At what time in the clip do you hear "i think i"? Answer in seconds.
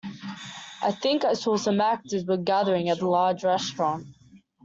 0.81-1.33